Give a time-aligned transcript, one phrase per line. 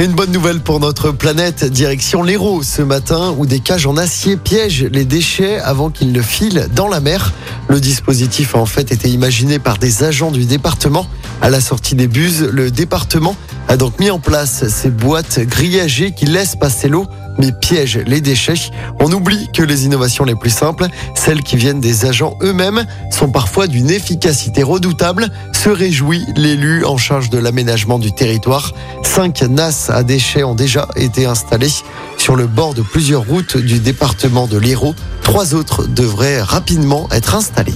[0.00, 4.38] Une bonne nouvelle pour notre planète, direction l'Hérault ce matin où des cages en acier
[4.38, 7.34] piègent les déchets avant qu'ils ne filent dans la mer.
[7.68, 11.06] Le dispositif a en fait été imaginé par des agents du département.
[11.42, 13.36] À la sortie des buses, le département
[13.68, 17.06] a donc mis en place ces boîtes grillagées qui laissent passer l'eau
[17.38, 18.70] mais piègent les déchets.
[19.00, 23.30] On oublie que les innovations les plus simples, celles qui viennent des agents eux-mêmes, sont
[23.30, 28.72] parfois d'une efficacité redoutable, se réjouit l'élu en charge de l'aménagement du territoire.
[29.10, 31.72] Cinq NAS à déchets ont déjà été installés
[32.16, 34.94] sur le bord de plusieurs routes du département de l'Hérault.
[35.22, 37.74] Trois autres devraient rapidement être installés.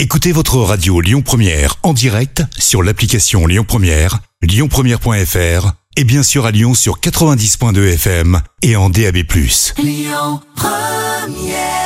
[0.00, 6.44] Écoutez votre radio Lyon Première en direct sur l'application Lyon Première, lyonpremière.fr et bien sûr
[6.44, 9.18] à Lyon sur 90.2 FM et en DAB+.
[9.78, 11.85] Lyon Première